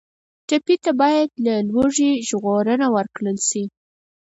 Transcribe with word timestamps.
ټپي 0.47 0.75
ته 0.83 0.91
باید 1.01 1.29
له 1.45 1.53
لوږې 1.69 2.11
ژغورنه 2.27 2.85
ورکړل 2.95 3.37
شي. 3.49 3.63